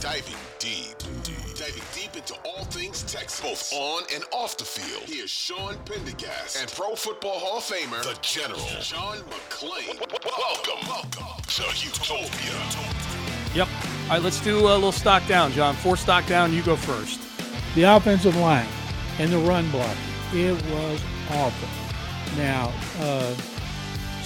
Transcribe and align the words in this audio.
Diving, 0.00 0.36
diving 0.60 0.94
deep, 1.24 1.56
diving 1.56 1.82
deep 1.92 2.16
into 2.16 2.34
all 2.44 2.64
things 2.66 3.02
Texas, 3.02 3.40
both 3.40 3.72
on 3.72 4.04
and 4.14 4.24
off 4.32 4.56
the 4.56 4.64
field. 4.64 5.02
Here's 5.06 5.28
Sean 5.28 5.76
Pendergast 5.86 6.60
and 6.60 6.70
Pro 6.70 6.94
Football 6.94 7.40
Hall 7.40 7.58
of 7.58 7.64
Famer, 7.64 8.02
the 8.04 8.16
General 8.22 8.60
John 8.80 9.18
McClain. 9.18 9.98
Welcome, 10.24 10.88
welcome 10.88 11.42
to 11.48 11.62
Utopia. 11.84 12.54
Yep. 13.54 13.68
All 14.04 14.08
right, 14.10 14.22
let's 14.22 14.40
do 14.40 14.60
a 14.60 14.60
little 14.60 14.92
stock 14.92 15.26
down, 15.26 15.50
John. 15.50 15.74
Four 15.74 15.96
stock 15.96 16.26
down. 16.26 16.52
You 16.52 16.62
go 16.62 16.76
first. 16.76 17.20
The 17.74 17.82
offensive 17.82 18.36
line 18.36 18.68
and 19.18 19.32
the 19.32 19.38
run 19.38 19.68
block, 19.72 19.96
it 20.32 20.52
was 20.70 21.02
awful. 21.32 21.68
Now, 22.36 22.72
uh, 23.00 23.34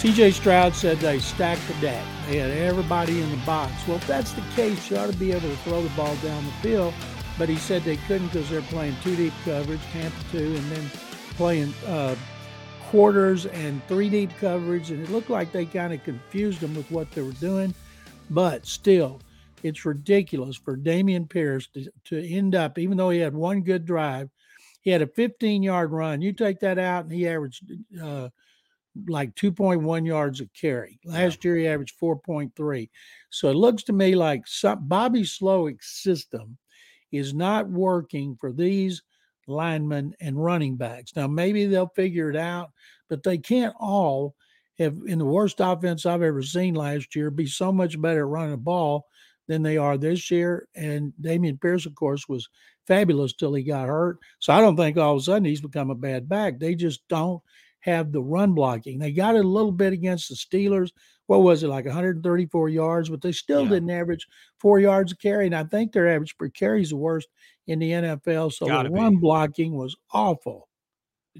CJ 0.02 0.32
Stroud 0.32 0.74
said 0.74 0.98
they 0.98 1.20
stacked 1.20 1.64
the 1.68 1.74
deck. 1.74 2.04
They 2.26 2.38
had 2.38 2.50
everybody 2.50 3.20
in 3.20 3.30
the 3.30 3.36
box. 3.46 3.72
Well, 3.86 3.98
if 3.98 4.06
that's 4.08 4.32
the 4.32 4.40
case, 4.56 4.90
you 4.90 4.96
ought 4.96 5.08
to 5.08 5.16
be 5.16 5.30
able 5.30 5.48
to 5.48 5.56
throw 5.58 5.80
the 5.80 5.90
ball 5.90 6.16
down 6.16 6.44
the 6.44 6.50
field. 6.54 6.92
But 7.38 7.48
he 7.48 7.54
said 7.54 7.84
they 7.84 7.98
couldn't 7.98 8.26
because 8.26 8.50
they're 8.50 8.62
playing 8.62 8.96
two 9.04 9.14
deep 9.14 9.32
coverage, 9.44 9.78
Tampa 9.92 10.16
two, 10.32 10.56
and 10.56 10.72
then 10.72 10.90
playing 11.36 11.72
uh, 11.86 12.16
quarters 12.88 13.46
and 13.46 13.80
three 13.86 14.10
deep 14.10 14.32
coverage. 14.40 14.90
And 14.90 15.00
it 15.04 15.12
looked 15.12 15.30
like 15.30 15.52
they 15.52 15.66
kind 15.66 15.92
of 15.92 16.02
confused 16.02 16.58
them 16.58 16.74
with 16.74 16.90
what 16.90 17.08
they 17.12 17.22
were 17.22 17.30
doing. 17.34 17.72
But 18.28 18.66
still, 18.66 19.20
it's 19.62 19.84
ridiculous 19.84 20.56
for 20.56 20.76
Dameon 20.76 21.30
Pierce 21.30 21.68
to, 21.74 21.86
to 22.06 22.28
end 22.28 22.56
up, 22.56 22.76
even 22.76 22.96
though 22.96 23.10
he 23.10 23.20
had 23.20 23.34
one 23.34 23.60
good 23.60 23.86
drive, 23.86 24.30
he 24.80 24.90
had 24.90 25.02
a 25.02 25.06
15 25.06 25.62
yard 25.62 25.92
run. 25.92 26.20
You 26.20 26.32
take 26.32 26.58
that 26.58 26.80
out, 26.80 27.04
and 27.04 27.12
he 27.12 27.28
averaged 27.28 27.70
uh, 28.02 28.30
like 29.08 29.34
2.1 29.34 30.06
yards 30.06 30.40
a 30.40 30.46
carry. 30.48 30.98
Last 31.04 31.44
year, 31.44 31.56
he 31.56 31.66
averaged 31.66 31.98
4.3. 32.00 32.88
So 33.30 33.48
it 33.48 33.54
looks 33.54 33.82
to 33.84 33.92
me 33.92 34.14
like 34.14 34.46
some, 34.46 34.86
Bobby 34.88 35.22
Slowik's 35.22 36.02
system 36.02 36.58
is 37.10 37.34
not 37.34 37.68
working 37.68 38.36
for 38.40 38.52
these 38.52 39.02
linemen 39.46 40.14
and 40.20 40.42
running 40.42 40.76
backs. 40.76 41.16
Now, 41.16 41.26
maybe 41.26 41.66
they'll 41.66 41.92
figure 41.94 42.30
it 42.30 42.36
out, 42.36 42.70
but 43.08 43.22
they 43.22 43.38
can't 43.38 43.74
all 43.78 44.34
have, 44.78 44.96
in 45.06 45.18
the 45.18 45.24
worst 45.24 45.56
offense 45.60 46.06
I've 46.06 46.22
ever 46.22 46.42
seen 46.42 46.74
last 46.74 47.14
year, 47.14 47.30
be 47.30 47.46
so 47.46 47.72
much 47.72 48.00
better 48.00 48.20
at 48.20 48.28
running 48.28 48.54
a 48.54 48.58
ball 48.58 49.06
than 49.48 49.62
they 49.62 49.76
are 49.76 49.98
this 49.98 50.30
year. 50.30 50.68
And 50.74 51.12
Dameon 51.20 51.60
Pierce, 51.60 51.86
of 51.86 51.94
course, 51.94 52.28
was 52.28 52.48
fabulous 52.86 53.34
till 53.34 53.54
he 53.54 53.62
got 53.62 53.88
hurt. 53.88 54.18
So 54.38 54.52
I 54.52 54.60
don't 54.60 54.76
think 54.76 54.96
all 54.96 55.14
of 55.14 55.20
a 55.20 55.22
sudden 55.22 55.44
he's 55.44 55.60
become 55.60 55.90
a 55.90 55.94
bad 55.94 56.28
back. 56.28 56.58
They 56.58 56.74
just 56.74 57.06
don't 57.08 57.42
have 57.82 58.10
the 58.12 58.22
run 58.22 58.52
blocking. 58.54 58.98
They 58.98 59.12
got 59.12 59.36
it 59.36 59.44
a 59.44 59.48
little 59.48 59.70
bit 59.72 59.92
against 59.92 60.28
the 60.28 60.34
Steelers. 60.34 60.90
What 61.26 61.42
was 61.42 61.62
it, 61.62 61.68
like 61.68 61.84
134 61.84 62.68
yards? 62.68 63.08
But 63.08 63.20
they 63.22 63.32
still 63.32 63.62
Yeah. 63.64 63.70
didn't 63.70 63.90
average 63.90 64.26
four 64.58 64.80
yards 64.80 65.12
a 65.12 65.16
carry. 65.16 65.46
And 65.46 65.54
I 65.54 65.64
think 65.64 65.92
their 65.92 66.08
average 66.08 66.36
per 66.36 66.48
carry 66.48 66.82
is 66.82 66.90
the 66.90 66.96
worst 66.96 67.28
in 67.66 67.78
the 67.78 67.92
NFL. 67.92 68.50
So 68.50 68.66
Gotta 68.66 68.88
the 68.88 68.94
be. 68.94 69.00
run 69.00 69.16
blocking 69.16 69.74
was 69.74 69.96
awful. 70.12 70.68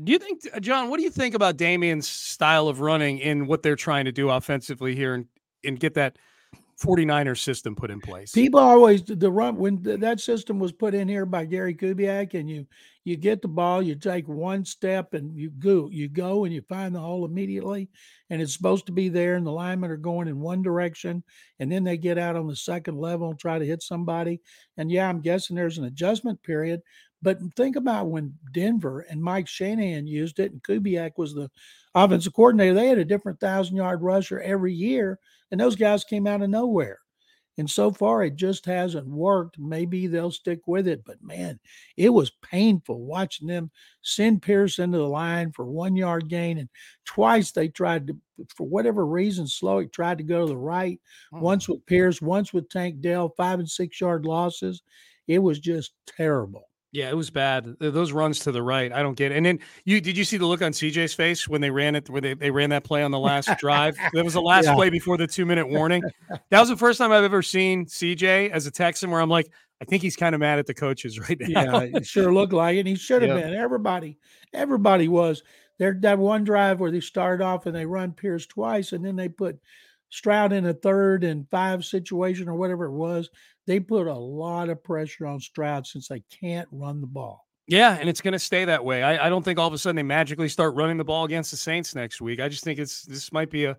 Do 0.03 0.11
you 0.13 0.19
think, 0.19 0.41
uh, 0.55 0.61
John? 0.61 0.89
What 0.89 0.97
do 0.99 1.03
you 1.03 1.11
think 1.11 1.35
about 1.35 1.57
Dameon's 1.59 2.09
style 2.09 2.69
of 2.69 2.81
running 2.81 3.19
in 3.19 3.47
what 3.47 3.63
they're 3.63 3.77
trying 3.77 4.07
to 4.07 4.13
do 4.13 4.31
offensively 4.31 4.95
here 4.97 5.15
and, 5.15 5.27
and 5.65 5.79
get 5.79 5.95
that 5.95 6.17
49er 6.81 7.39
system 7.39 7.75
put 7.75 7.91
in 7.91 8.01
place? 8.01 8.33
People 8.33 8.61
always 8.61 9.03
the 9.05 9.31
run 9.31 9.57
when 9.57 9.83
th- 9.83 10.01
that 10.01 10.21
system 10.21 10.59
was 10.59 10.73
put 10.73 10.95
in 10.95 11.09
here 11.09 11.27
by 11.27 11.45
Gary 11.45 11.75
Kubiak, 11.75 12.35
and 12.35 12.49
you 12.49 12.67
you 13.05 13.17
get 13.17 13.43
the 13.43 13.49
ball, 13.49 13.83
you 13.83 13.95
take 13.95 14.29
one 14.29 14.65
step, 14.65 15.15
and 15.15 15.37
you 15.37 15.51
go 15.51 15.89
you 15.91 16.09
go 16.09 16.45
and 16.45 16.55
you 16.55 16.63
find 16.63 16.95
the 16.95 17.01
hole 17.01 17.25
immediately, 17.25 17.89
and 18.31 18.41
it's 18.41 18.55
supposed 18.55 18.87
to 18.87 18.93
be 18.93 19.09
there, 19.09 19.37
and 19.37 19.47
the 19.47 19.51
linemen 19.51 19.91
are 19.91 19.97
going 19.97 20.29
in 20.29 20.41
one 20.41 20.63
direction, 20.63 21.23
and 21.59 21.71
then 21.71 21.85
they 21.85 21.97
get 21.97 22.19
out 22.19 22.37
on 22.37 22.47
the 22.47 22.57
second 22.57 22.99
level 22.99 23.31
and 23.31 23.39
try 23.39 23.59
to 23.59 23.67
hit 23.67 23.83
somebody, 23.83 24.41
and 24.77 24.91
yeah, 24.91 25.09
I'm 25.09 25.21
guessing 25.21 25.57
there's 25.57 25.79
an 25.79 25.85
adjustment 25.85 26.43
period, 26.43 26.81
but 27.23 27.39
think 27.55 27.77
about 27.77 28.09
when 28.09 28.35
Denver 28.53 29.07
and 29.09 29.23
Mike 29.23 29.47
Shanahan 29.47 30.07
used 30.07 30.41
it, 30.41 30.53
and 30.53 30.63
Kubiak 30.63 31.13
was 31.17 31.35
the 31.35 31.51
offensive 31.95 32.33
coordinator. 32.35 32.75
They 32.75 32.89
had 32.89 32.99
a 32.99 33.05
different 33.05 33.39
thousand 33.39 33.77
yard 33.77 34.03
rusher 34.03 34.41
every 34.41 34.75
year, 34.75 35.19
and 35.53 35.61
those 35.61 35.77
guys 35.77 36.03
came 36.03 36.27
out 36.27 36.43
of 36.43 36.51
nowhere. 36.51 36.99
And 37.59 37.69
so 37.69 37.91
far, 37.91 38.25
it 38.25 38.37
just 38.37 38.65
hasn't 38.65 39.07
worked. 39.07 39.59
Maybe 39.59 40.07
they'll 40.07 40.31
stick 40.31 40.61
with 40.67 40.89
it, 40.89 41.05
but 41.05 41.23
man, 41.23 41.61
it 41.99 42.09
was 42.09 42.33
painful 42.43 43.05
watching 43.05 43.47
them 43.47 43.71
send 44.01 44.41
Pierce 44.41 44.79
into 44.79 44.97
the 44.97 45.07
line 45.07 45.53
for 45.53 45.67
one 45.67 45.95
yard 45.95 46.29
gain. 46.29 46.57
And 46.57 46.71
twice 47.05 47.53
they 47.53 47.69
tried 47.69 48.07
to, 48.07 48.17
for 48.57 48.67
whatever 48.67 49.05
reason, 49.05 49.45
Slowik 49.45 49.93
tried 49.93 50.17
to 50.19 50.25
go 50.25 50.41
to 50.41 50.47
the 50.47 50.57
right, 50.57 50.99
hmm. 51.31 51.41
once 51.41 51.69
with 51.69 51.85
Pierce, 51.85 52.23
once 52.23 52.55
with 52.55 52.71
Tank 52.71 53.03
Dell, 53.03 53.35
five 53.37 53.59
and 53.59 53.71
six 53.71 54.01
yard 54.01 54.25
losses. 54.25 54.83
It 55.29 55.39
was 55.39 55.61
just 55.61 55.93
terrible. 56.07 56.69
Yeah, 56.93 57.09
it 57.09 57.17
was 57.17 57.31
bad. 57.31 57.75
Those 57.81 58.13
runs 58.13 58.41
to 58.41 58.53
the 58.53 58.63
right, 58.63 58.93
I 58.93 59.03
don't 59.03 59.15
get 59.17 59.33
it. 59.33 59.37
And 59.37 59.47
then 59.47 59.61
you 59.87 59.99
did 60.01 60.17
you 60.17 60.25
see 60.25 60.37
the 60.37 60.45
look 60.47 60.61
on 60.61 60.73
CJ's 60.73 61.15
face 61.15 61.49
when 61.49 61.63
they 61.63 61.71
ran 61.71 61.95
it, 61.95 62.11
where 62.11 62.21
they, 62.21 62.35
they 62.35 62.51
ran 62.51 62.69
that 62.71 62.85
play 62.85 63.03
on 63.03 63.11
the 63.11 63.19
last 63.19 63.49
drive? 63.59 63.97
That 64.13 64.25
was 64.25 64.35
the 64.35 64.43
last 64.43 64.67
Yeah. 64.67 64.75
play 64.75 64.91
before 64.91 65.17
the 65.17 65.27
two 65.27 65.47
minute 65.47 65.67
warning. 65.69 66.03
That 66.51 66.61
was 66.61 66.69
the 66.69 66.77
first 66.77 66.99
time 66.99 67.11
I've 67.11 67.25
ever 67.25 67.41
seen 67.43 67.87
CJ 67.87 68.51
as 68.51 68.67
a 68.67 68.71
Texan 68.71 69.11
where 69.11 69.23
I'm 69.23 69.31
like, 69.31 69.51
I 69.81 69.87
think 69.87 70.03
he's 70.03 70.17
kind 70.17 70.35
of 70.35 70.41
mad 70.41 70.59
at 70.59 70.67
the 70.67 70.75
coaches 70.75 71.19
right 71.19 71.41
now. 71.41 71.81
Yeah, 71.81 71.99
it 71.99 72.07
sure 72.07 72.33
looked 72.33 72.53
like 72.53 72.77
it. 72.77 72.87
He 72.87 72.95
should 72.95 73.23
have 73.23 73.41
been. 73.41 73.55
Everybody, 73.55 74.19
everybody 74.53 75.09
was. 75.09 75.43
There 75.79 75.97
that 76.03 76.19
one 76.19 76.45
drive 76.45 76.79
where 76.79 76.91
they 76.91 77.01
started 77.01 77.43
off 77.43 77.65
and 77.65 77.75
they 77.75 77.87
run 77.87 78.13
Pierce 78.13 78.47
twice, 78.47 78.93
and 78.93 79.03
then 79.03 79.17
they 79.17 79.29
put 79.31 79.59
Stroud 80.11 80.53
in 80.53 80.67
a 80.67 80.75
third 80.75 81.25
and 81.25 81.49
five 81.49 81.87
situation 81.87 82.49
or 82.51 82.55
whatever 82.55 82.85
it 82.85 82.93
was. 82.93 83.31
They 83.67 83.81
put 83.81 84.07
a 84.07 84.15
lot 84.15 84.69
of 84.69 84.83
pressure 84.83 85.27
on 85.27 85.41
Stroud 85.41 85.87
since 85.87 86.09
they 86.09 86.23
can't 86.41 86.69
run 86.73 87.01
the 87.01 87.07
ball. 87.07 87.47
Yeah, 87.69 87.97
and 87.99 88.09
it's 88.09 88.21
going 88.21 88.33
to 88.33 88.39
stay 88.39 88.65
that 88.65 88.85
way. 88.85 89.03
I, 89.03 89.27
I, 89.27 89.29
don't 89.29 89.45
think 89.45 89.59
all 89.59 89.69
of 89.69 89.73
a 89.73 89.79
sudden 89.79 89.95
they 89.95 90.03
magically 90.03 90.49
start 90.49 90.75
running 90.75 90.97
the 90.97 91.05
ball 91.05 91.25
against 91.25 91.53
the 91.53 91.57
Saints 91.57 91.95
next 91.95 92.21
week. 92.21 92.41
I 92.41 92.49
just 92.49 92.65
think 92.65 92.81
it's 92.81 93.03
this 93.05 93.33
might 93.33 93.51
be 93.51 93.67
a 93.67 93.77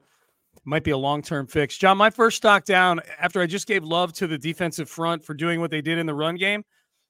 might 0.66 0.84
be 0.84 0.92
a 0.92 0.98
long 0.98 1.22
term 1.22 1.48
fix. 1.48 1.78
John, 1.78 1.98
my 1.98 2.10
first 2.10 2.38
stock 2.38 2.64
down 2.64 3.02
after 3.20 3.42
I 3.42 3.46
just 3.46 3.68
gave 3.68 3.84
love 3.84 4.14
to 4.14 4.28
the 4.28 4.38
defensive 4.38 4.90
front 4.90 5.24
for 5.24 5.34
doing 5.34 5.60
what 5.60 5.70
they 5.70 5.82
did 5.82 5.98
in 5.98 6.06
the 6.06 6.14
run 6.14 6.36
game. 6.36 6.64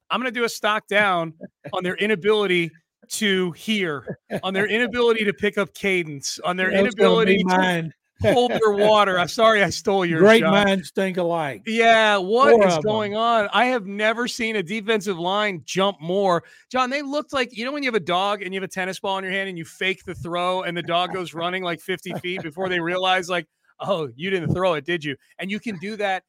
I'm 0.10 0.20
going 0.20 0.34
to 0.34 0.40
do 0.40 0.46
a 0.46 0.50
stock 0.50 0.88
down 0.88 1.34
on 1.74 1.84
their 1.84 1.96
inability 1.96 2.72
to 3.10 3.52
hear, 3.52 4.20
on 4.44 4.54
their 4.54 4.68
inability 4.68 5.26
to 5.26 5.34
pick 5.34 5.58
up 5.58 5.74
cadence, 5.74 6.40
on 6.44 6.58
their 6.58 6.72
inability 6.72 7.44
to 7.44 7.92
hold 8.22 8.52
their 8.52 8.72
water. 8.72 9.20
I'm 9.20 9.28
sorry 9.28 9.64
I 9.64 9.70
stole 9.70 10.06
your 10.06 10.20
great 10.20 10.44
minds 10.44 10.92
think 10.92 11.18
alike. 11.18 11.64
Yeah, 11.66 12.18
what 12.18 12.52
Four 12.52 12.68
is 12.68 12.78
going 12.80 13.12
them. 13.14 13.22
on? 13.22 13.50
I 13.54 13.66
have 13.66 13.86
never 13.86 14.28
seen 14.28 14.56
a 14.56 14.64
defensive 14.64 15.20
line 15.20 15.62
jump 15.66 16.00
more. 16.02 16.44
John, 16.72 16.90
they 16.90 17.02
looked 17.02 17.34
like 17.34 17.56
you 17.56 17.66
know 17.66 17.72
when 17.72 17.84
you 17.84 17.88
have 17.88 17.96
a 17.96 18.00
dog 18.00 18.42
and 18.42 18.54
you 18.54 18.60
have 18.62 18.70
a 18.70 18.72
tennis 18.72 19.00
ball 19.00 19.18
in 19.18 19.24
your 19.24 19.34
hand 19.34 19.50
and 19.50 19.58
you 19.58 19.66
fake 19.66 20.04
the 20.06 20.16
throw 20.16 20.64
and 20.64 20.76
the 20.76 20.84
dog 20.84 21.14
goes 21.14 21.34
running 21.34 21.64
like 21.64 21.80
50 21.80 22.14
feet 22.16 22.44
before 22.44 22.70
they 22.70 22.80
realize 22.80 23.30
like 23.30 23.48
oh, 23.80 24.10
you 24.16 24.30
didn't 24.30 24.54
throw 24.54 24.76
it, 24.76 24.86
did 24.86 25.04
you? 25.04 25.16
And 25.40 25.52
you 25.52 25.60
can 25.60 25.78
do 25.80 25.98
that 25.98 26.24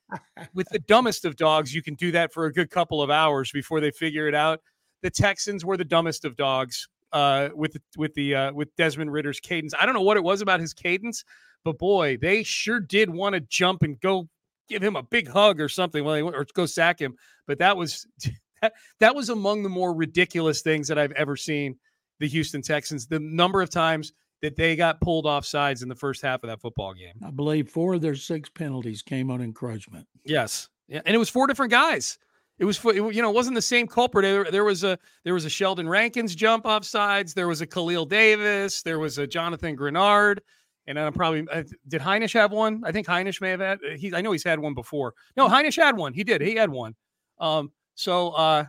with 0.54 0.68
the 0.70 0.78
dumbest 0.80 1.24
of 1.24 1.36
dogs. 1.36 1.74
You 1.74 1.82
can 1.82 1.94
do 1.94 2.10
that 2.12 2.32
for 2.32 2.46
a 2.46 2.52
good 2.52 2.70
couple 2.70 3.00
of 3.00 3.10
hours 3.10 3.52
before 3.52 3.80
they 3.80 3.90
figure 3.90 4.26
it 4.26 4.34
out. 4.34 4.60
The 5.02 5.10
Texans 5.10 5.64
were 5.64 5.76
the 5.76 5.84
dumbest 5.84 6.24
of 6.24 6.36
dogs 6.36 6.88
uh, 7.14 7.48
with 7.54 7.76
with 7.96 8.12
the 8.14 8.34
uh, 8.34 8.52
with 8.52 8.74
Desmond 8.76 9.12
Ridder's 9.12 9.40
cadence. 9.40 9.72
I 9.78 9.86
don't 9.86 9.94
know 9.94 10.02
what 10.02 10.18
it 10.18 10.24
was 10.24 10.42
about 10.42 10.60
his 10.60 10.74
cadence, 10.74 11.24
but 11.64 11.78
boy, 11.78 12.18
they 12.20 12.42
sure 12.42 12.80
did 12.80 13.08
want 13.08 13.34
to 13.34 13.40
jump 13.40 13.82
and 13.82 13.98
go 14.00 14.28
give 14.68 14.82
him 14.82 14.96
a 14.96 15.02
big 15.02 15.28
hug 15.28 15.60
or 15.60 15.68
something, 15.68 16.04
well, 16.04 16.34
or 16.34 16.44
go 16.54 16.66
sack 16.66 17.00
him. 17.00 17.14
But 17.46 17.58
that 17.60 17.76
was 17.76 18.06
that, 18.62 18.72
that 19.00 19.14
was 19.14 19.30
among 19.30 19.62
the 19.62 19.68
more 19.68 19.94
ridiculous 19.94 20.60
things 20.60 20.88
that 20.88 20.98
I've 20.98 21.12
ever 21.12 21.36
seen. 21.36 21.76
The 22.20 22.28
Houston 22.28 22.62
Texans, 22.62 23.06
the 23.06 23.18
number 23.18 23.60
of 23.60 23.70
times 23.70 24.12
that 24.40 24.56
they 24.56 24.76
got 24.76 25.00
pulled 25.00 25.26
off 25.26 25.44
sides 25.44 25.82
in 25.82 25.88
the 25.88 25.96
first 25.96 26.22
half 26.22 26.42
of 26.44 26.48
that 26.48 26.60
football 26.60 26.94
game. 26.94 27.14
I 27.26 27.30
believe 27.30 27.68
four 27.68 27.94
of 27.94 28.02
their 28.02 28.14
six 28.14 28.48
penalties 28.48 29.02
came 29.02 29.30
on 29.30 29.40
encroachment. 29.40 30.06
Yes, 30.24 30.68
yeah, 30.86 31.00
and 31.06 31.14
it 31.14 31.18
was 31.18 31.28
four 31.28 31.46
different 31.46 31.72
guys. 31.72 32.18
It 32.58 32.64
was, 32.64 32.82
you 32.84 33.20
know, 33.20 33.30
it 33.30 33.34
wasn't 33.34 33.56
the 33.56 33.62
same 33.62 33.86
culprit. 33.86 34.22
There, 34.22 34.50
there, 34.50 34.64
was 34.64 34.84
a 34.84 34.96
there 35.24 35.34
was 35.34 35.44
a 35.44 35.50
Sheldon 35.50 35.88
Rankins 35.88 36.34
jump 36.34 36.66
off 36.66 36.84
sides. 36.84 37.34
There 37.34 37.48
was 37.48 37.60
a 37.60 37.66
Khalil 37.66 38.06
Davis. 38.06 38.82
There 38.82 39.00
was 39.00 39.18
a 39.18 39.26
Jonathan 39.26 39.76
Greenard. 39.76 40.38
And 40.86 40.98
I'm 40.98 41.12
probably 41.12 41.46
uh, 41.50 41.64
did 41.88 42.02
Hinish 42.02 42.34
have 42.34 42.52
one? 42.52 42.82
I 42.84 42.92
think 42.92 43.06
Hinish 43.06 43.40
may 43.40 43.50
have 43.50 43.60
had. 43.60 43.78
Uh, 43.78 43.96
he 43.96 44.14
I 44.14 44.20
know 44.20 44.32
he's 44.32 44.44
had 44.44 44.58
one 44.58 44.74
before. 44.74 45.14
No, 45.36 45.48
Hinish 45.48 45.76
had 45.76 45.96
one. 45.96 46.12
He 46.12 46.22
did. 46.22 46.40
He 46.42 46.54
had 46.54 46.70
one. 46.70 46.94
Um, 47.38 47.72
so 47.94 48.30
uh, 48.30 48.64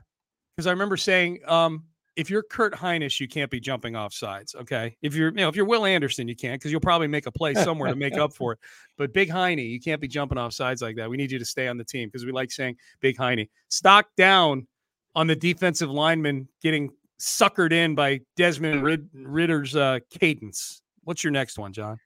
because 0.55 0.67
I 0.67 0.71
remember 0.71 0.97
saying, 0.97 1.39
um, 1.45 1.83
if 2.15 2.29
you're 2.29 2.43
Kurt 2.43 2.73
Hinish, 2.73 3.19
you 3.19 3.27
can't 3.27 3.51
be 3.51 3.59
jumping 3.59 3.95
off 3.95 4.13
sides. 4.13 4.55
Okay, 4.55 4.95
if 5.01 5.15
you're 5.15 5.29
you 5.29 5.37
know 5.37 5.49
if 5.49 5.55
you're 5.55 5.65
Will 5.65 5.85
Anderson, 5.85 6.27
you 6.27 6.35
can't 6.35 6.59
because 6.59 6.71
you'll 6.71 6.81
probably 6.81 7.07
make 7.07 7.25
a 7.25 7.31
play 7.31 7.53
somewhere 7.53 7.89
to 7.89 7.95
make 7.95 8.17
up 8.17 8.33
for 8.35 8.53
it. 8.53 8.59
But 8.97 9.13
Big 9.13 9.29
Heine, 9.29 9.59
you 9.59 9.79
can't 9.79 10.01
be 10.01 10.07
jumping 10.07 10.37
off 10.37 10.53
sides 10.53 10.81
like 10.81 10.95
that. 10.95 11.09
We 11.09 11.17
need 11.17 11.31
you 11.31 11.39
to 11.39 11.45
stay 11.45 11.67
on 11.67 11.77
the 11.77 11.83
team 11.83 12.09
because 12.09 12.25
we 12.25 12.31
like 12.31 12.51
saying 12.51 12.77
Big 13.01 13.17
Heine. 13.17 13.47
Stock 13.69 14.07
down 14.15 14.67
on 15.15 15.27
the 15.27 15.35
defensive 15.35 15.89
lineman 15.89 16.47
getting 16.61 16.91
suckered 17.19 17.71
in 17.71 17.95
by 17.95 18.21
Desmond 18.35 18.83
Ridder's 19.13 19.75
uh, 19.75 19.99
cadence. 20.09 20.81
What's 21.03 21.23
your 21.23 21.31
next 21.31 21.57
one, 21.57 21.73
John? 21.73 21.99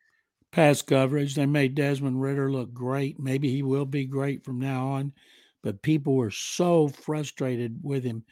Pass 0.51 0.81
coverage. 0.81 1.35
They 1.35 1.45
made 1.45 1.75
Desmond 1.75 2.21
Ridder 2.21 2.51
look 2.51 2.73
great. 2.73 3.19
Maybe 3.19 3.49
he 3.49 3.63
will 3.63 3.85
be 3.85 4.05
great 4.05 4.43
from 4.43 4.59
now 4.59 4.87
on. 4.87 5.13
But 5.61 5.81
people 5.81 6.15
were 6.15 6.31
so 6.31 6.87
frustrated 6.87 7.79
with 7.83 8.03
him, 8.03 8.23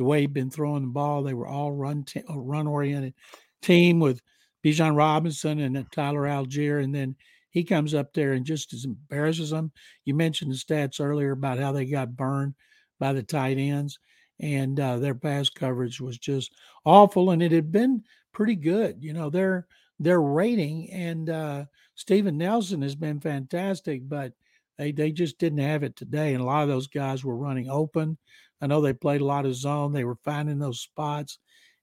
the 0.00 0.04
way 0.04 0.22
he'd 0.22 0.32
been 0.32 0.50
throwing 0.50 0.80
the 0.80 0.88
ball. 0.88 1.22
They 1.22 1.34
were 1.34 1.46
all 1.46 1.72
run 1.72 2.04
t- 2.04 2.22
run 2.28 2.66
oriented 2.66 3.12
team 3.60 4.00
with 4.00 4.22
Bijan 4.64 4.96
Robinson 4.96 5.60
and 5.60 5.86
Tyler 5.92 6.22
Allgeier, 6.22 6.82
and 6.82 6.94
then 6.94 7.14
he 7.50 7.62
comes 7.64 7.92
up 7.92 8.14
there 8.14 8.32
and 8.32 8.46
just 8.46 8.72
embarrasses 8.84 9.50
them. 9.50 9.72
You 10.06 10.14
mentioned 10.14 10.52
the 10.52 10.56
stats 10.56 11.00
earlier 11.00 11.32
about 11.32 11.58
how 11.58 11.72
they 11.72 11.84
got 11.84 12.16
burned 12.16 12.54
by 12.98 13.12
the 13.12 13.22
tight 13.22 13.58
ends, 13.58 13.98
and 14.38 14.80
uh, 14.80 14.96
their 14.96 15.14
pass 15.14 15.50
coverage 15.50 16.00
was 16.00 16.16
just 16.16 16.50
awful, 16.86 17.30
and 17.30 17.42
it 17.42 17.52
had 17.52 17.70
been 17.70 18.02
pretty 18.32 18.56
good. 18.56 19.02
You 19.02 19.12
know, 19.12 19.28
they're 19.28 19.66
their 20.00 20.20
rating. 20.20 20.90
And 20.90 21.30
uh, 21.30 21.64
Steven 21.94 22.38
Nelson 22.38 22.82
has 22.82 22.96
been 22.96 23.20
fantastic, 23.20 24.08
but 24.08 24.32
they, 24.78 24.90
they 24.90 25.12
just 25.12 25.38
didn't 25.38 25.58
have 25.58 25.84
it 25.84 25.94
today. 25.94 26.32
And 26.32 26.40
a 26.40 26.46
lot 26.46 26.62
of 26.62 26.68
those 26.68 26.88
guys 26.88 27.22
were 27.22 27.36
running 27.36 27.68
open. 27.68 28.16
I 28.60 28.66
know 28.66 28.80
they 28.80 28.92
played 28.92 29.20
a 29.20 29.26
lot 29.26 29.46
of 29.46 29.54
zone. 29.54 29.92
They 29.92 30.04
were 30.04 30.18
finding 30.24 30.58
those 30.58 30.80
spots. 30.80 31.38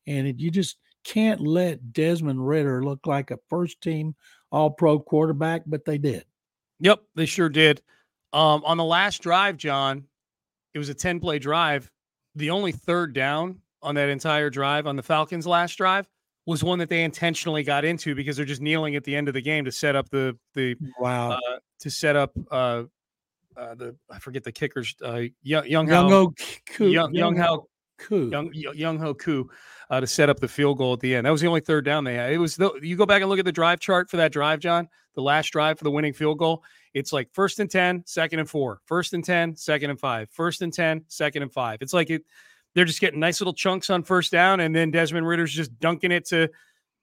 And 0.05 0.27
it, 0.27 0.39
you 0.39 0.51
just 0.51 0.77
can't 1.03 1.41
let 1.41 1.93
Desmond 1.93 2.45
Ridder 2.45 2.83
look 2.83 3.05
like 3.05 3.31
a 3.31 3.39
first 3.49 3.81
team 3.81 4.15
all 4.51 4.69
pro 4.69 4.99
quarterback, 4.99 5.63
but 5.65 5.85
they 5.85 5.97
did. 5.97 6.25
Yep, 6.79 6.99
they 7.15 7.25
sure 7.25 7.49
did. 7.49 7.81
Um, 8.33 8.63
on 8.65 8.77
the 8.77 8.83
last 8.83 9.21
drive, 9.21 9.57
John, 9.57 10.05
it 10.73 10.79
was 10.79 10.89
a 10.89 10.93
10 10.93 11.19
play 11.19 11.39
drive. 11.39 11.89
The 12.35 12.51
only 12.51 12.71
third 12.71 13.13
down 13.13 13.61
on 13.81 13.95
that 13.95 14.09
entire 14.09 14.49
drive 14.49 14.85
on 14.85 14.95
the 14.95 15.03
Falcons' 15.03 15.47
last 15.47 15.75
drive 15.75 16.07
was 16.45 16.63
one 16.63 16.79
that 16.79 16.89
they 16.89 17.03
intentionally 17.03 17.63
got 17.63 17.83
into 17.83 18.15
because 18.15 18.37
they're 18.37 18.45
just 18.45 18.61
kneeling 18.61 18.95
at 18.95 19.03
the 19.03 19.15
end 19.15 19.27
of 19.27 19.33
the 19.33 19.41
game 19.41 19.65
to 19.65 19.71
set 19.71 19.95
up 19.95 20.09
the 20.09 20.37
the 20.53 20.75
wow 20.99 21.31
uh, 21.31 21.59
to 21.79 21.89
set 21.89 22.15
up 22.15 22.31
uh, 22.51 22.83
uh, 23.57 23.75
the 23.75 23.95
I 24.09 24.19
forget 24.19 24.43
the 24.43 24.51
kickers 24.51 24.95
uh, 25.03 25.23
young 25.41 25.65
young 25.67 25.87
young 25.87 26.09
Ho, 26.09 26.33
Koo, 26.67 26.89
young 26.89 27.13
young 27.13 27.35
Ho 27.37 27.67
Koo 27.97 28.29
young 28.29 28.51
Younghoe 28.51 29.17
Koo 29.17 29.49
uh, 29.89 29.99
to 29.99 30.07
set 30.07 30.29
up 30.29 30.39
the 30.39 30.47
field 30.47 30.77
goal 30.77 30.93
at 30.93 30.99
the 30.99 31.15
end. 31.15 31.25
That 31.25 31.31
was 31.31 31.41
the 31.41 31.47
only 31.47 31.61
third 31.61 31.85
down 31.85 32.03
they 32.03 32.15
had. 32.15 32.31
It 32.31 32.37
was 32.37 32.55
the, 32.55 32.71
you 32.81 32.95
go 32.95 33.05
back 33.05 33.21
and 33.21 33.29
look 33.29 33.39
at 33.39 33.45
the 33.45 33.51
drive 33.51 33.79
chart 33.79 34.09
for 34.09 34.17
that 34.17 34.31
drive, 34.31 34.59
John. 34.59 34.87
The 35.15 35.21
last 35.21 35.47
drive 35.47 35.77
for 35.77 35.83
the 35.83 35.91
winning 35.91 36.13
field 36.13 36.37
goal. 36.37 36.63
It's 36.93 37.11
like 37.11 37.29
first 37.33 37.59
and 37.59 37.69
10, 37.69 38.03
second 38.05 38.39
and 38.39 38.49
four, 38.49 38.81
first 38.85 39.13
and 39.13 39.23
10, 39.23 39.55
second 39.55 39.89
and 39.89 39.99
five, 39.99 40.29
first 40.31 40.61
and 40.61 40.71
10, 40.71 41.05
second 41.07 41.41
and 41.41 41.51
five. 41.51 41.81
It's 41.81 41.93
like 41.93 42.09
it 42.09 42.23
they're 42.75 42.85
just 42.85 43.01
getting 43.01 43.19
nice 43.19 43.41
little 43.41 43.53
chunks 43.53 43.89
on 43.89 44.03
first 44.03 44.31
down, 44.31 44.59
and 44.59 44.75
then 44.75 44.91
Desmond 44.91 45.27
Ridder's 45.27 45.53
just 45.53 45.77
dunking 45.79 46.11
it 46.11 46.25
to 46.27 46.49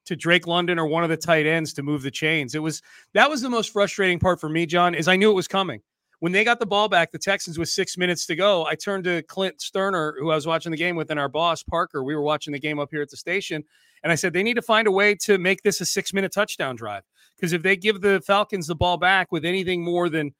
to 0.06 0.14
Drake 0.14 0.46
London 0.46 0.78
or 0.78 0.86
one 0.86 1.02
of 1.02 1.08
the 1.10 1.16
tight 1.16 1.46
ends 1.46 1.72
to 1.72 1.82
move 1.82 2.02
the 2.02 2.10
chains. 2.10 2.54
It 2.54 2.60
was 2.60 2.82
that 3.14 3.28
was 3.28 3.42
the 3.42 3.50
most 3.50 3.72
frustrating 3.72 4.18
part 4.18 4.40
for 4.40 4.48
me, 4.48 4.66
John, 4.66 4.94
is 4.94 5.08
I 5.08 5.16
knew 5.16 5.30
it 5.30 5.34
was 5.34 5.48
coming. 5.48 5.80
When 6.24 6.32
they 6.32 6.42
got 6.42 6.58
the 6.58 6.64
ball 6.64 6.88
back, 6.88 7.12
the 7.12 7.18
Texans 7.18 7.58
with 7.58 7.68
six 7.68 7.98
minutes 7.98 8.24
to 8.28 8.34
go, 8.34 8.64
I 8.64 8.76
turned 8.76 9.04
to 9.04 9.20
Clint 9.24 9.58
Stoerner, 9.58 10.14
who 10.18 10.30
I 10.30 10.34
was 10.34 10.46
watching 10.46 10.72
the 10.72 10.78
game 10.78 10.96
with, 10.96 11.10
and 11.10 11.20
our 11.20 11.28
boss 11.28 11.62
Parker. 11.62 12.02
We 12.02 12.14
were 12.14 12.22
watching 12.22 12.54
the 12.54 12.58
game 12.58 12.78
up 12.78 12.88
here 12.90 13.02
at 13.02 13.10
the 13.10 13.16
station, 13.18 13.62
and 14.02 14.10
I 14.10 14.14
said 14.14 14.32
they 14.32 14.42
need 14.42 14.54
to 14.54 14.62
find 14.62 14.88
a 14.88 14.90
way 14.90 15.16
to 15.16 15.36
make 15.36 15.60
this 15.60 15.82
a 15.82 15.84
six-minute 15.84 16.32
touchdown 16.32 16.76
drive 16.76 17.02
because 17.36 17.52
if 17.52 17.62
they 17.62 17.76
give 17.76 18.00
the 18.00 18.22
Falcons 18.26 18.66
the 18.66 18.74
ball 18.74 18.96
back 18.96 19.32
with 19.32 19.44
anything 19.44 19.84
more 19.84 20.08
than 20.08 20.32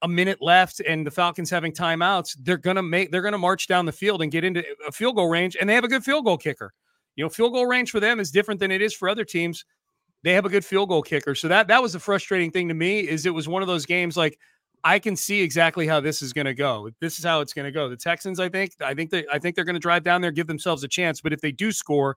a 0.00 0.08
minute 0.08 0.38
left 0.40 0.80
and 0.80 1.06
the 1.06 1.10
Falcons 1.10 1.50
having 1.50 1.72
timeouts, 1.72 2.34
they're 2.40 2.56
gonna 2.56 2.82
make 2.82 3.12
they're 3.12 3.20
gonna 3.20 3.36
march 3.36 3.66
down 3.66 3.84
the 3.84 3.92
field 3.92 4.22
and 4.22 4.32
get 4.32 4.44
into 4.44 4.64
a 4.86 4.92
field 4.92 5.16
goal 5.16 5.28
range, 5.28 5.58
and 5.60 5.68
they 5.68 5.74
have 5.74 5.84
a 5.84 5.88
good 5.88 6.04
field 6.04 6.24
goal 6.24 6.38
kicker. 6.38 6.72
You 7.16 7.24
know, 7.24 7.28
field 7.28 7.52
goal 7.52 7.66
range 7.66 7.90
for 7.90 8.00
them 8.00 8.18
is 8.18 8.30
different 8.30 8.60
than 8.60 8.70
it 8.70 8.80
is 8.80 8.94
for 8.94 9.10
other 9.10 9.26
teams. 9.26 9.66
They 10.24 10.32
have 10.32 10.46
a 10.46 10.48
good 10.48 10.64
field 10.64 10.88
goal 10.88 11.02
kicker, 11.02 11.34
so 11.34 11.48
that 11.48 11.68
that 11.68 11.82
was 11.82 11.94
a 11.94 12.00
frustrating 12.00 12.50
thing 12.50 12.68
to 12.68 12.74
me. 12.74 13.00
Is 13.00 13.26
it 13.26 13.34
was 13.34 13.46
one 13.46 13.60
of 13.60 13.68
those 13.68 13.84
games 13.84 14.16
like 14.16 14.38
I 14.84 14.98
can 14.98 15.16
see 15.16 15.40
exactly 15.40 15.86
how 15.86 16.00
this 16.00 16.22
is 16.22 16.32
going 16.32 16.46
to 16.46 16.54
go. 16.54 16.90
This 17.00 17.18
is 17.18 17.24
how 17.24 17.40
it's 17.40 17.52
going 17.52 17.66
to 17.66 17.72
go. 17.72 17.88
The 17.88 17.96
Texans, 17.96 18.40
I 18.40 18.48
think, 18.48 18.72
I 18.80 18.94
think 18.94 19.10
they, 19.10 19.24
I 19.30 19.38
think 19.38 19.54
they're 19.56 19.64
going 19.64 19.74
to 19.74 19.80
drive 19.80 20.04
down 20.04 20.20
there, 20.20 20.30
give 20.30 20.46
themselves 20.46 20.84
a 20.84 20.88
chance. 20.88 21.20
But 21.20 21.32
if 21.32 21.40
they 21.40 21.52
do 21.52 21.72
score, 21.72 22.16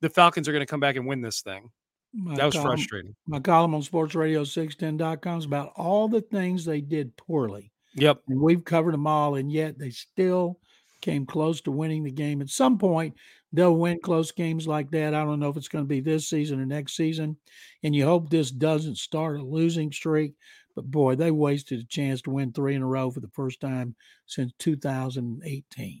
the 0.00 0.10
Falcons 0.10 0.48
are 0.48 0.52
going 0.52 0.62
to 0.62 0.66
come 0.66 0.80
back 0.80 0.96
and 0.96 1.06
win 1.06 1.20
this 1.20 1.42
thing. 1.42 1.70
My 2.14 2.34
that 2.34 2.46
was 2.46 2.54
column, 2.54 2.68
frustrating. 2.68 3.14
My 3.26 3.40
column 3.40 3.74
on 3.74 3.82
sportsradio610.com 3.82 5.38
is 5.38 5.44
about 5.44 5.72
all 5.76 6.08
the 6.08 6.20
things 6.20 6.64
they 6.64 6.80
did 6.80 7.16
poorly. 7.16 7.72
Yep. 7.94 8.22
And 8.28 8.40
we've 8.40 8.64
covered 8.64 8.94
them 8.94 9.06
all, 9.06 9.36
and 9.36 9.50
yet 9.50 9.78
they 9.78 9.90
still 9.90 10.58
came 11.00 11.26
close 11.26 11.60
to 11.62 11.72
winning 11.72 12.04
the 12.04 12.10
game. 12.10 12.40
At 12.40 12.48
some 12.48 12.78
point, 12.78 13.14
they'll 13.52 13.76
win 13.76 13.98
close 14.02 14.32
games 14.32 14.66
like 14.66 14.90
that. 14.92 15.14
I 15.14 15.24
don't 15.24 15.40
know 15.40 15.48
if 15.48 15.56
it's 15.56 15.68
going 15.68 15.84
to 15.84 15.88
be 15.88 16.00
this 16.00 16.28
season 16.28 16.60
or 16.60 16.66
next 16.66 16.96
season. 16.96 17.36
And 17.82 17.94
you 17.94 18.04
hope 18.04 18.30
this 18.30 18.50
doesn't 18.50 18.96
start 18.96 19.40
a 19.40 19.42
losing 19.42 19.92
streak. 19.92 20.34
But 20.74 20.90
boy, 20.90 21.16
they 21.16 21.30
wasted 21.30 21.80
a 21.80 21.84
chance 21.84 22.22
to 22.22 22.30
win 22.30 22.52
three 22.52 22.74
in 22.74 22.82
a 22.82 22.86
row 22.86 23.10
for 23.10 23.20
the 23.20 23.28
first 23.28 23.60
time 23.60 23.94
since 24.26 24.52
2018. 24.58 26.00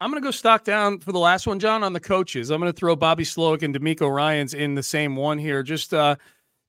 I'm 0.00 0.10
going 0.10 0.22
to 0.22 0.26
go 0.26 0.30
stock 0.30 0.64
down 0.64 0.98
for 1.00 1.12
the 1.12 1.18
last 1.18 1.46
one, 1.46 1.58
John, 1.58 1.82
on 1.82 1.94
the 1.94 2.00
coaches. 2.00 2.50
I'm 2.50 2.60
going 2.60 2.72
to 2.72 2.78
throw 2.78 2.94
Bobby 2.96 3.24
Slowik 3.24 3.62
and 3.62 3.74
DeMeco 3.74 4.14
Ryans 4.14 4.52
in 4.52 4.74
the 4.74 4.82
same 4.82 5.16
one 5.16 5.38
here. 5.38 5.62
Just 5.62 5.94
uh, 5.94 6.16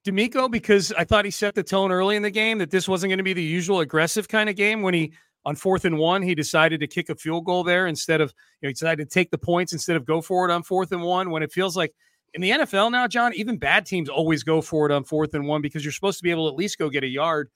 DeMeco, 0.06 0.50
because 0.50 0.94
I 0.94 1.04
thought 1.04 1.26
he 1.26 1.32
set 1.32 1.54
the 1.54 1.64
tone 1.64 1.92
early 1.92 2.16
in 2.16 2.24
the 2.24 2.32
game 2.32 2.58
that 2.60 2.72
this 2.72 2.88
wasn't 2.88 3.10
going 3.10 3.18
to 3.18 3.24
be 3.24 3.34
the 3.34 3.44
usual 3.44 3.82
aggressive 3.82 4.30
kind 4.30 4.50
of 4.50 4.56
game. 4.56 4.82
When 4.82 4.94
he, 4.94 5.12
on 5.44 5.58
fourth 5.58 5.84
and 5.84 5.98
one, 5.98 6.22
he 6.22 6.36
decided 6.36 6.80
to 6.80 6.88
kick 6.88 7.10
a 7.10 7.16
field 7.16 7.44
goal 7.44 7.66
there 7.66 7.88
instead 7.88 8.22
of, 8.22 8.34
you 8.62 8.68
know, 8.68 8.70
he 8.70 8.74
decided 8.74 9.10
to 9.10 9.14
take 9.14 9.30
the 9.30 9.38
points 9.38 9.74
instead 9.74 9.98
of 9.98 10.06
go 10.06 10.22
for 10.22 10.48
it 10.48 10.54
on 10.54 10.64
fourth 10.64 10.94
and 10.94 11.04
one 11.04 11.30
when 11.30 11.44
it 11.44 11.52
feels 11.52 11.76
like 11.76 11.94
in 12.34 12.42
the 12.42 12.52
NFL 12.52 12.92
now, 12.92 13.08
John, 13.08 13.34
even 13.34 13.58
bad 13.58 13.86
teams 13.86 14.08
always 14.08 14.44
go 14.44 14.62
for 14.62 14.86
it 14.86 14.92
on 14.94 15.04
fourth 15.04 15.34
and 15.34 15.46
one 15.46 15.62
because 15.62 15.84
you're 15.84 15.92
supposed 15.92 16.20
to 16.20 16.24
be 16.24 16.32
able 16.32 16.48
to 16.48 16.54
at 16.54 16.58
least 16.58 16.78
go 16.78 16.90
get 16.90 17.04
a 17.04 17.08
yard. 17.08 17.50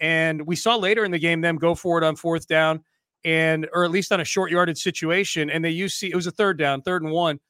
And 0.00 0.46
we 0.46 0.56
saw 0.56 0.76
later 0.76 1.04
in 1.04 1.12
the 1.12 1.18
game 1.18 1.40
them 1.40 1.56
go 1.56 1.74
for 1.74 1.96
it 1.96 2.04
on 2.04 2.16
fourth 2.16 2.46
down 2.46 2.82
and 3.24 3.68
or 3.72 3.84
at 3.84 3.90
least 3.90 4.12
on 4.12 4.20
a 4.20 4.24
short 4.24 4.50
yarded 4.50 4.78
situation. 4.78 5.50
And 5.50 5.64
they 5.64 5.70
used 5.70 5.96
see, 5.96 6.10
it 6.10 6.16
was 6.16 6.26
a 6.26 6.30
third 6.30 6.58
down, 6.58 6.82
third 6.82 7.02
and 7.02 7.12
one, 7.12 7.40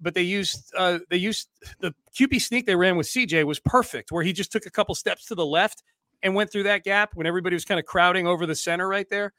but 0.00 0.14
they 0.14 0.22
used 0.22 0.72
uh 0.76 0.98
they 1.10 1.16
used 1.16 1.48
the 1.80 1.94
QB 2.18 2.40
sneak 2.42 2.66
they 2.66 2.76
ran 2.76 2.96
with 2.96 3.06
CJ 3.06 3.44
was 3.44 3.60
perfect, 3.60 4.12
where 4.12 4.24
he 4.24 4.32
just 4.32 4.52
took 4.52 4.66
a 4.66 4.70
couple 4.70 4.94
steps 4.94 5.26
to 5.26 5.34
the 5.34 5.46
left 5.46 5.82
and 6.22 6.34
went 6.34 6.50
through 6.50 6.64
that 6.64 6.84
gap 6.84 7.10
when 7.14 7.26
everybody 7.26 7.54
was 7.54 7.64
kind 7.64 7.80
of 7.80 7.86
crowding 7.86 8.26
over 8.26 8.46
the 8.46 8.54
center 8.54 8.88
right 8.88 9.08
there. 9.08 9.32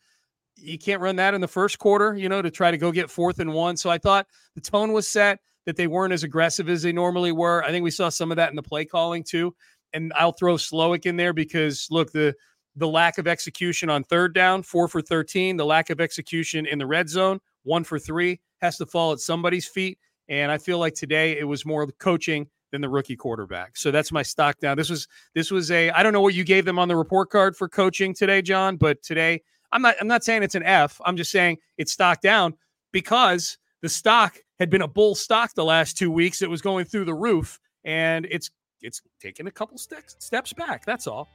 You 0.55 0.77
can't 0.77 1.01
run 1.01 1.15
that 1.15 1.33
in 1.33 1.41
the 1.41 1.47
first 1.47 1.79
quarter, 1.79 2.15
you 2.15 2.29
know, 2.29 2.41
to 2.41 2.51
try 2.51 2.71
to 2.71 2.77
go 2.77 2.91
get 2.91 3.09
fourth 3.09 3.39
and 3.39 3.53
one. 3.53 3.75
So 3.77 3.89
I 3.89 3.97
thought 3.97 4.27
the 4.55 4.61
tone 4.61 4.93
was 4.93 5.07
set 5.07 5.39
that 5.65 5.77
they 5.77 5.87
weren't 5.87 6.13
as 6.13 6.23
aggressive 6.23 6.69
as 6.69 6.83
they 6.83 6.91
normally 6.91 7.31
were. 7.31 7.63
I 7.63 7.71
think 7.71 7.83
we 7.83 7.91
saw 7.91 8.09
some 8.09 8.31
of 8.31 8.37
that 8.37 8.49
in 8.49 8.55
the 8.55 8.63
play 8.63 8.85
calling 8.85 9.23
too. 9.23 9.55
And 9.93 10.11
I'll 10.15 10.33
throw 10.33 10.55
Slowik 10.55 11.05
in 11.05 11.17
there 11.17 11.33
because 11.33 11.87
look, 11.89 12.11
the 12.11 12.35
the 12.75 12.87
lack 12.87 13.17
of 13.17 13.27
execution 13.27 13.89
on 13.89 14.03
third 14.03 14.33
down, 14.33 14.63
four 14.63 14.87
for 14.87 15.01
13, 15.01 15.57
the 15.57 15.65
lack 15.65 15.89
of 15.89 16.01
execution 16.01 16.65
in 16.65 16.79
the 16.79 16.87
red 16.87 17.09
zone, 17.09 17.39
one 17.63 17.83
for 17.83 17.99
three, 17.99 18.39
has 18.61 18.77
to 18.77 18.85
fall 18.85 19.11
at 19.11 19.19
somebody's 19.19 19.67
feet. 19.67 19.99
And 20.29 20.51
I 20.51 20.57
feel 20.57 20.79
like 20.79 20.93
today 20.93 21.37
it 21.37 21.43
was 21.43 21.65
more 21.65 21.85
coaching 21.99 22.47
than 22.71 22.81
the 22.81 22.89
rookie 22.89 23.15
quarterback. 23.15 23.77
So 23.77 23.91
that's 23.91 24.11
my 24.11 24.23
stock 24.23 24.59
down. 24.59 24.77
This 24.77 24.89
was 24.89 25.07
this 25.35 25.51
was 25.51 25.69
a 25.69 25.91
I 25.91 26.01
don't 26.01 26.11
know 26.11 26.21
what 26.21 26.33
you 26.33 26.43
gave 26.43 26.65
them 26.65 26.79
on 26.79 26.87
the 26.87 26.95
report 26.95 27.29
card 27.29 27.55
for 27.55 27.69
coaching 27.69 28.13
today, 28.13 28.41
John, 28.41 28.77
but 28.77 29.03
today 29.03 29.41
I'm 29.71 29.81
not 29.81 29.95
I'm 30.01 30.07
not 30.07 30.23
saying 30.23 30.43
it's 30.43 30.55
an 30.55 30.63
F. 30.63 30.99
I'm 31.05 31.15
just 31.15 31.31
saying 31.31 31.57
it's 31.77 31.91
stock 31.91 32.21
down 32.21 32.55
because 32.91 33.57
the 33.81 33.89
stock 33.89 34.37
had 34.59 34.69
been 34.69 34.81
a 34.81 34.87
bull 34.87 35.13
stock 35.13 35.53
the 35.53 35.63
last 35.63 35.97
two 35.97 36.09
weeks. 36.09 36.41
It 36.41 36.49
was 36.49 36.61
going 36.61 36.85
through 36.85 37.05
the 37.05 37.13
roof, 37.13 37.59
and 37.83 38.25
it's 38.31 38.49
it's 38.81 39.01
taking 39.21 39.47
a 39.47 39.51
couple 39.51 39.77
steps 39.77 40.15
steps 40.19 40.51
back. 40.53 40.85
That's 40.85 41.05
all. 41.05 41.29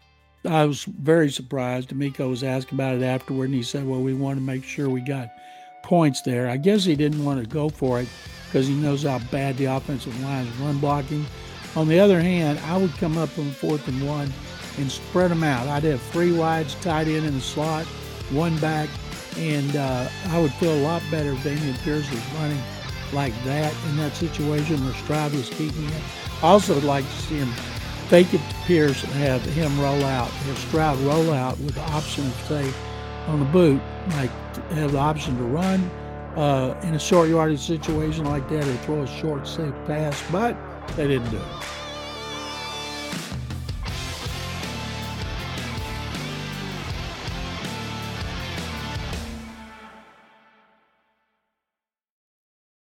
I 0.44 0.64
was 0.64 0.84
very 0.84 1.30
surprised. 1.30 1.90
DeMeco 1.90 2.30
was 2.30 2.44
asked 2.44 2.72
about 2.72 2.96
it 2.96 3.02
afterward, 3.02 3.46
and 3.46 3.54
he 3.54 3.62
said, 3.62 3.86
"Well, 3.86 4.00
we 4.00 4.14
want 4.14 4.38
to 4.38 4.42
make 4.42 4.64
sure 4.64 4.88
we 4.88 5.00
got 5.00 5.30
points 5.82 6.22
there." 6.22 6.48
I 6.48 6.56
guess 6.56 6.84
he 6.84 6.94
didn't 6.94 7.24
want 7.24 7.40
to 7.40 7.46
go 7.48 7.68
for 7.68 8.00
it 8.00 8.08
because 8.46 8.66
he 8.66 8.74
knows 8.74 9.02
how 9.02 9.18
bad 9.30 9.56
the 9.56 9.66
offensive 9.66 10.18
line 10.22 10.46
is 10.46 10.56
run 10.56 10.78
blocking. 10.78 11.26
On 11.76 11.88
the 11.88 11.98
other 11.98 12.20
hand, 12.20 12.58
I 12.66 12.76
would 12.76 12.96
come 12.96 13.18
up 13.18 13.36
on 13.38 13.50
fourth 13.50 13.86
and 13.88 14.06
one 14.06 14.32
and 14.78 14.90
spread 14.90 15.30
them 15.30 15.42
out. 15.42 15.66
I'd 15.66 15.84
have 15.84 16.00
three 16.00 16.32
wides 16.32 16.74
tied 16.76 17.08
in 17.08 17.24
in 17.24 17.34
the 17.34 17.40
slot, 17.40 17.84
one 18.30 18.56
back, 18.58 18.88
and 19.36 19.76
uh, 19.76 20.08
I 20.28 20.40
would 20.40 20.52
feel 20.54 20.74
a 20.74 20.82
lot 20.82 21.02
better 21.10 21.32
if 21.32 21.38
Dameon 21.38 21.76
Pierce 21.82 22.08
was 22.10 22.24
running 22.34 22.60
like 23.12 23.34
that 23.44 23.74
in 23.88 23.96
that 23.96 24.14
situation 24.14 24.84
where 24.84 24.94
Stroud 24.94 25.32
was 25.32 25.48
keeping 25.50 25.84
it. 25.86 26.02
I 26.42 26.48
also 26.48 26.74
would 26.74 26.84
like 26.84 27.04
to 27.04 27.16
see 27.22 27.36
him 27.36 27.52
it 28.12 28.38
to 28.38 28.54
Pierce 28.64 29.02
and 29.04 29.12
have 29.12 29.42
him 29.42 29.78
roll 29.80 30.04
out, 30.04 30.28
have 30.30 30.58
Stroud 30.58 30.98
roll 31.00 31.32
out 31.32 31.58
with 31.60 31.74
the 31.74 31.82
option 31.82 32.26
of, 32.26 32.34
say, 32.48 32.72
on 33.26 33.40
the 33.40 33.44
boot, 33.46 33.80
like 34.12 34.30
have 34.70 34.92
the 34.92 34.98
option 34.98 35.36
to 35.36 35.44
run 35.44 35.90
uh, 36.36 36.78
in 36.84 36.94
a 36.94 36.98
short 36.98 37.28
yardage 37.28 37.60
situation 37.60 38.24
like 38.24 38.48
that 38.48 38.66
or 38.66 38.76
throw 38.78 39.02
a 39.02 39.06
short, 39.06 39.46
safe 39.46 39.74
pass, 39.86 40.22
but 40.30 40.56
they 40.96 41.06
didn't 41.06 41.30
do 41.30 41.36
it. 41.36 41.87